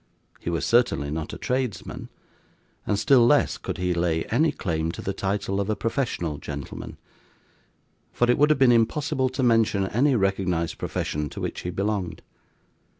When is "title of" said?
5.13-5.69